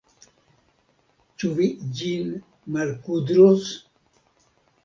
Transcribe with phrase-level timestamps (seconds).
[1.43, 1.69] Ĉu vi
[1.99, 2.33] ĝin
[2.79, 3.71] malkudros?